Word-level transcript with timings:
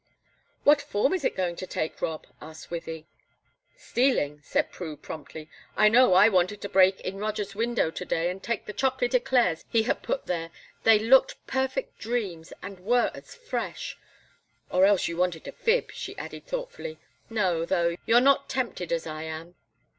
"What 0.63 0.81
form 0.81 1.13
is 1.13 1.23
it 1.23 1.35
going 1.35 1.55
to 1.57 1.67
take, 1.67 2.01
Rob?" 2.01 2.25
asked 2.41 2.71
Wythie. 2.71 3.05
"Stealing," 3.77 4.41
said 4.43 4.71
Prue, 4.71 4.97
promptly. 4.97 5.47
"I 5.77 5.89
know 5.89 6.15
I 6.15 6.27
wanted 6.27 6.59
to 6.61 6.69
break 6.69 6.99
in 7.01 7.19
Roger's 7.19 7.53
window 7.53 7.91
to 7.91 8.03
day 8.03 8.31
and 8.31 8.41
take 8.41 8.65
the 8.65 8.73
chocolate 8.73 9.13
eclairs 9.13 9.63
he 9.69 9.83
had 9.83 10.01
put 10.01 10.25
there 10.25 10.49
they 10.85 10.97
looked 10.97 11.45
perfect 11.45 11.99
dreams, 11.99 12.51
and 12.63 12.79
were 12.79 13.11
as 13.13 13.35
fresh! 13.35 13.95
Or 14.71 14.85
else 14.85 15.07
you 15.07 15.17
want 15.17 15.33
to 15.33 15.51
fib," 15.51 15.91
she 15.91 16.17
added, 16.17 16.47
thoughtfully. 16.47 16.97
"No, 17.29 17.63
though; 17.63 17.95
you're 18.07 18.21
not 18.21 18.49
tempted 18.49 18.91
as 18.91 19.05
I 19.05 19.21
am. 19.21 19.53